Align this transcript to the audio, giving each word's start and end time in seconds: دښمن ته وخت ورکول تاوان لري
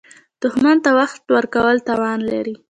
دښمن 0.41 0.77
ته 0.83 0.89
وخت 0.99 1.21
ورکول 1.35 1.77
تاوان 1.87 2.19
لري 2.29 2.55